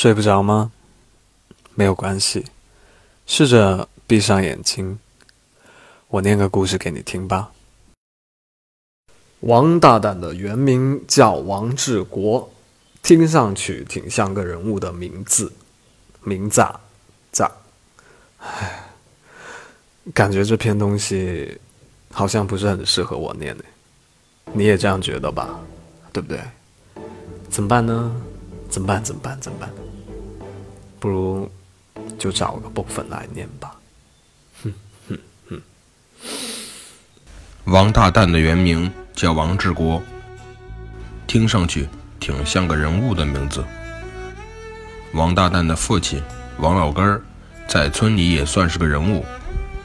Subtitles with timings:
[0.00, 0.70] 睡不着吗？
[1.74, 2.44] 没有关系，
[3.26, 4.96] 试着闭上眼睛，
[6.06, 7.50] 我念个故事给你听吧。
[9.40, 12.48] 王大胆的原名叫王志国，
[13.02, 15.52] 听上去挺像个人物的名字，
[16.22, 16.80] 名字啊，
[17.32, 17.50] 咋？
[18.38, 18.90] 唉，
[20.14, 21.60] 感觉这篇东西
[22.12, 23.64] 好像不是很适合我念呢。
[24.52, 25.58] 你也这样觉得吧？
[26.12, 26.40] 对不对？
[27.50, 28.14] 怎么办呢？
[28.68, 29.02] 怎么办？
[29.02, 29.40] 怎么办？
[29.40, 29.70] 怎么办？
[31.00, 31.50] 不如
[32.18, 33.74] 就找个部分来念吧。
[34.62, 34.72] 哼
[35.08, 35.18] 哼
[35.48, 35.62] 哼。
[37.64, 40.02] 王大蛋的原名叫王志国，
[41.26, 43.64] 听上去挺像个人物的名字。
[45.12, 46.22] 王大蛋的父亲
[46.58, 47.22] 王老根儿
[47.66, 49.24] 在村里也算是个人物，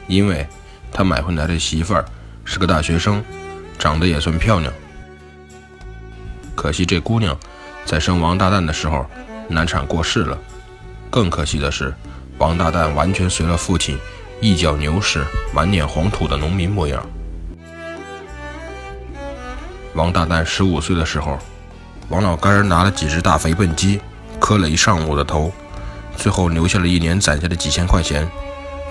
[0.08, 0.46] 因为
[0.92, 2.04] 他买回来的媳妇儿
[2.44, 3.24] 是个大学生，
[3.78, 4.72] 长得也算漂亮。
[6.54, 7.38] 可惜这姑娘。
[7.84, 9.06] 在生王大蛋的时候，
[9.48, 10.38] 难产过世了。
[11.10, 11.94] 更可惜的是，
[12.38, 13.98] 王大蛋完全随了父亲，
[14.40, 17.04] 一脚牛屎，满脸黄土的农民模样。
[19.94, 21.38] 王大蛋十五岁的时候，
[22.08, 24.00] 王老干拿了几只大肥笨鸡，
[24.40, 25.52] 磕了一上午的头，
[26.16, 28.28] 最后留下了一年攒下的几千块钱。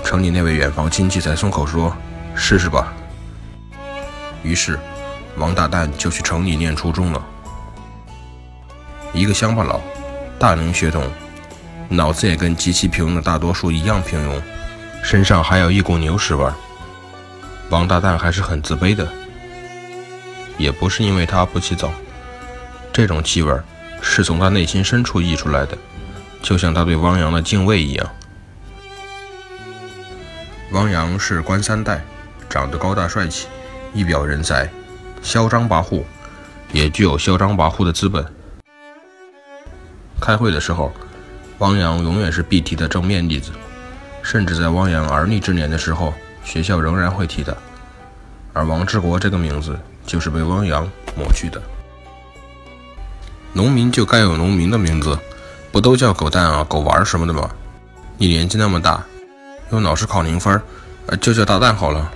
[0.04, 1.94] 城里那位远房亲戚才松口说
[2.36, 2.94] ：“试试吧。”
[4.44, 4.80] 于是，
[5.38, 7.22] 王大蛋就去城里念初中了。
[9.14, 9.80] 一个乡巴佬，
[10.40, 11.08] 大龄血统，
[11.88, 14.42] 脑子也跟极其平庸的大多数一样平庸，
[15.04, 16.46] 身上还有一股牛屎味。
[17.70, 19.08] 王大蛋还是很自卑的，
[20.58, 21.92] 也不是因为他不洗澡，
[22.92, 23.56] 这种气味
[24.02, 25.78] 是从他内心深处溢出来的，
[26.42, 28.10] 就像他对汪洋的敬畏一样。
[30.72, 32.04] 汪洋是官三代，
[32.50, 33.48] 长得高大帅气，
[33.94, 34.68] 一表人才，
[35.22, 36.02] 嚣张跋扈，
[36.72, 38.26] 也具有嚣张跋扈的资本。
[40.24, 40.90] 开会的时候，
[41.58, 43.52] 汪洋永远是必提的正面例子，
[44.22, 46.14] 甚至在汪洋而立之年的时候，
[46.46, 47.54] 学校仍然会提他。
[48.54, 51.62] 而王志国这个名字就是被汪洋抹去的。
[53.52, 55.20] 农民就该有农民的名字，
[55.74, 57.50] 不都叫狗蛋啊、狗丸什么的吗？
[58.18, 59.04] 你年纪那么大，
[59.74, 60.62] 又老是考零分，
[61.20, 62.10] 就叫大蛋好了。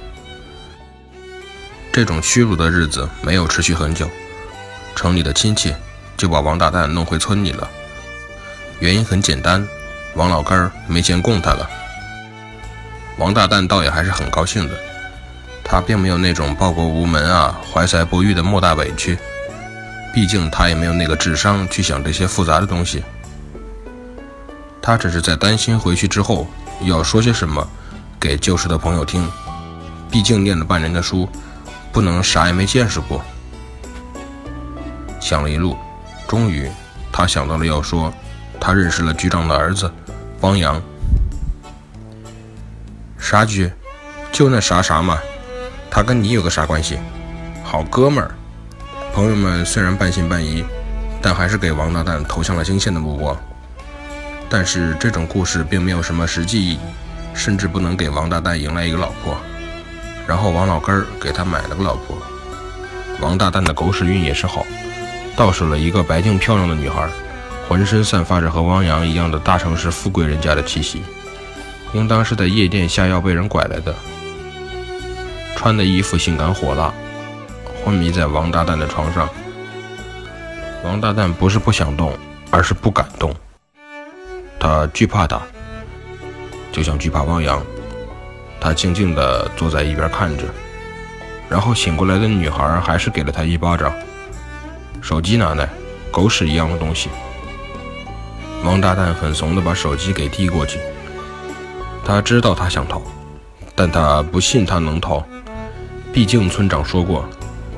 [1.92, 4.10] 这种屈辱的日子没有持续很久，
[4.96, 5.76] 城里的亲戚
[6.16, 7.68] 就把王大蛋弄回村里了。
[8.80, 9.68] 原因很简单，
[10.14, 11.68] 王老根儿没钱供他了。
[13.18, 14.78] 王大蛋倒也还是很高兴的，
[15.64, 19.18] 他并没有那种报国无门啊、怀才不遇的莫大委屈，
[20.14, 23.04] 毕竟他也没有那个智商去想这些复杂的东西。
[24.80, 26.48] 他只是在担心回去之后
[26.82, 27.68] 要说些什么
[28.20, 29.28] 给旧时的朋友听，
[30.12, 31.28] 毕竟念了半年的书，
[31.92, 33.24] 不能啥也没见识过。
[35.20, 35.76] 想了一路，
[36.28, 36.70] 终于
[37.12, 38.14] 他想到了要说。
[38.68, 39.90] 他认识了局长的儿子，
[40.42, 40.82] 汪洋。
[43.18, 43.72] 啥局？
[44.30, 45.18] 就那啥啥嘛。
[45.90, 47.00] 他跟你有个啥关系？
[47.64, 48.30] 好哥们儿。
[49.14, 50.66] 朋友们虽然半信半疑，
[51.22, 53.38] 但还是给王大蛋投向了惊羡的目光。
[54.50, 56.80] 但是这种故事并没有什么实际意义，
[57.34, 59.38] 甚至不能给王大蛋迎来一个老婆。
[60.28, 62.18] 然后王老根儿给他买了个老婆。
[63.22, 64.66] 王大蛋的狗屎运也是好，
[65.38, 67.10] 倒手了一个白净漂亮的女孩。
[67.68, 71.02] 浑身散发着和汪洋一样的大城市富贵人家的气息，
[71.94, 73.94] 应当是在夜店下药被人拐来的。
[75.56, 76.94] 穿的衣服性感火辣，
[77.84, 79.28] 昏迷在王大蛋的床上。
[80.84, 82.18] 王大蛋不是不想动，
[82.52, 83.36] 而是不敢动。
[84.60, 85.42] 他惧怕他，
[86.72, 87.62] 就像惧怕汪洋。
[88.62, 90.46] 他静静地坐在一边看着，
[91.50, 93.92] 然后醒过来的女孩还是给了他一巴掌。
[95.02, 95.68] 手机拿来，
[96.12, 97.10] 狗屎一样的东西。
[98.68, 100.78] 王大蛋很怂地把手机给递过去。
[102.04, 103.02] 他知道他想逃，
[103.74, 105.26] 但他不信他能逃。
[106.12, 107.24] 毕竟村长说过，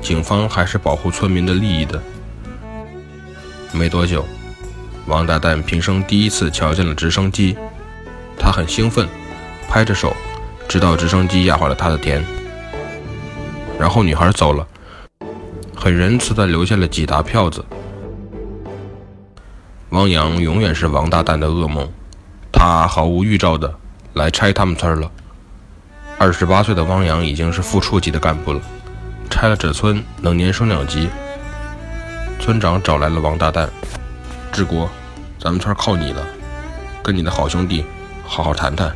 [0.00, 2.02] 警方还是保护村民的利益的。
[3.70, 4.26] 没多久，
[5.06, 7.56] 王大蛋平生第一次瞧见了直升机，
[8.36, 9.08] 他很兴奋，
[9.68, 10.12] 拍着手，
[10.68, 12.20] 直到直升机压坏了他的田。
[13.78, 14.66] 然后女孩走了，
[15.72, 17.64] 很仁慈地留下了几沓票子。
[19.90, 21.88] 汪洋永远是王大蛋的噩梦，
[22.52, 23.74] 他毫无预兆的
[24.12, 25.10] 来拆他们村了。
[26.16, 28.60] 二十八岁的汪洋已经是副处级的干部了，
[29.28, 31.08] 拆了这村能年升两级。
[32.38, 33.68] 村长找来了王大蛋，
[34.52, 34.88] 志国，
[35.40, 36.24] 咱们村靠你了，
[37.02, 37.84] 跟你的好兄弟
[38.24, 38.94] 好好谈谈。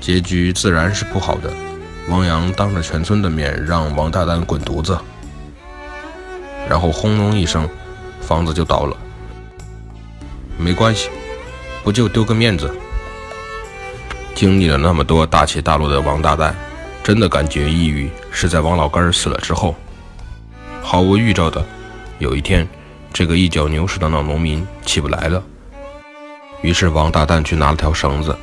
[0.00, 1.50] 结局自然是不好的，
[2.08, 4.96] 汪洋当着全村的面让王大蛋滚犊子，
[6.68, 7.68] 然后轰隆一声，
[8.20, 8.96] 房子就倒了。
[10.58, 11.08] 没关系，
[11.84, 12.74] 不就丢个面子？
[14.34, 16.54] 经历了那么多大起大落的王大蛋，
[17.02, 19.74] 真的感觉抑郁是在王老根死了之后。
[20.82, 21.64] 毫无预兆的，
[22.18, 22.68] 有一天，
[23.12, 25.42] 这个一脚牛屎的老农民起不来了。
[26.60, 28.36] 于是王大蛋去拿了条绳子，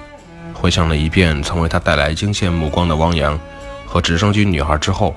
[0.53, 3.37] 回想了一遍曾为他带来惊羡目光的汪洋
[3.85, 5.13] 和直升机女孩之后，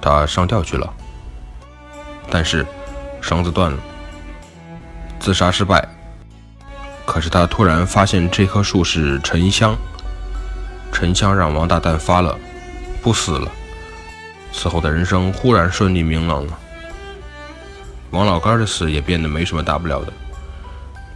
[0.00, 0.92] 他上吊去了。
[2.28, 2.66] 但是
[3.20, 3.78] 绳子断了，
[5.20, 5.88] 自杀失败。
[7.04, 9.76] 可是他突然发现这棵树是沉香。
[10.92, 12.38] 沉香让王大蛋发了，
[13.02, 13.50] 不死了。
[14.52, 16.58] 此后的人生忽然顺利明朗了。
[18.10, 20.12] 王老干的死也变得没什么大不了的。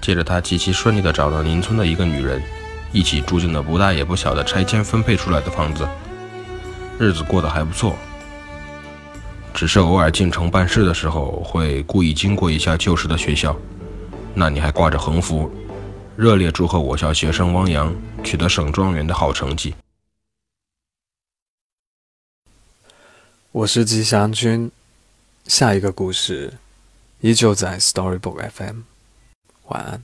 [0.01, 2.43] 接着他极其顺利地找到邻村的一个女人，
[2.93, 5.87] 一起住进了不大也不小的拆迁分配出来的房子，
[6.99, 7.95] 日子过得还不错。
[9.53, 13.55] 只是偶尔进城办事的时候，会故意经过一下旧时的学校，
[14.33, 15.51] 那里还挂着横幅。
[16.17, 19.75] 热烈祝贺我校学生汪洋取得省状元的好成绩。
[23.53, 24.71] 我是吉祥君，
[25.45, 26.55] 下一个故事
[27.21, 28.81] 依旧在 Storybook FM。
[29.67, 30.03] 晚安。